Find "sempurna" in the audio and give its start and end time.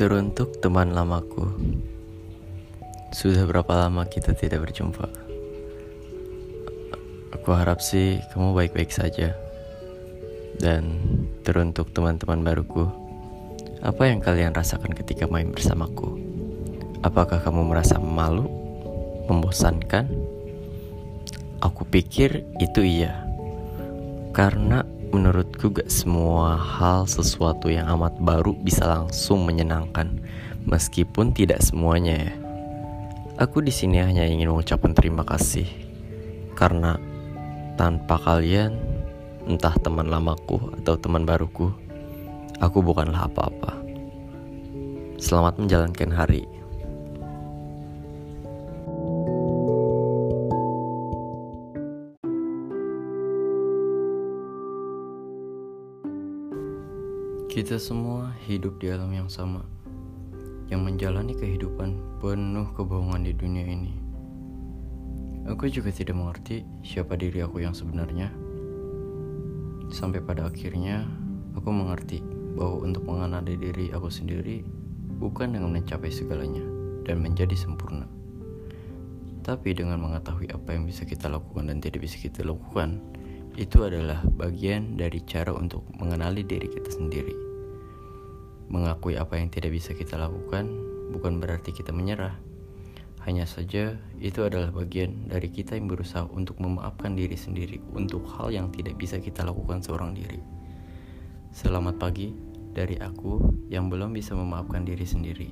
77.58-78.06